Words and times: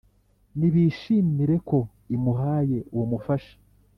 Nibishimire 0.57 1.55
ko 1.69 1.79
imuhaye 2.15 2.77
uwo 2.93 3.05
mufasha 3.11 3.55